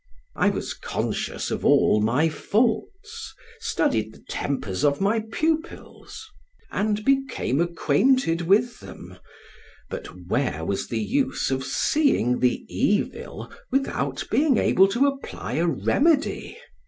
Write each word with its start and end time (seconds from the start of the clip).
I 0.35 0.49
was 0.49 0.73
conscious 0.73 1.51
of 1.51 1.63
all 1.63 2.01
my 2.01 2.27
faults, 2.27 3.35
studied 3.59 4.13
the 4.15 4.23
tempers 4.27 4.83
of 4.83 4.99
my 4.99 5.19
pupils, 5.31 6.25
and 6.71 7.05
became 7.05 7.61
acquainted 7.61 8.41
with 8.41 8.79
them; 8.79 9.19
but 9.91 10.25
where 10.27 10.65
was 10.65 10.87
the 10.87 10.97
use 10.99 11.51
of 11.51 11.63
seeing 11.63 12.39
the 12.39 12.65
evil, 12.67 13.51
without 13.69 14.23
being 14.31 14.57
able 14.57 14.87
to 14.87 15.05
apply 15.05 15.53
a 15.57 15.67
remedy? 15.67 16.57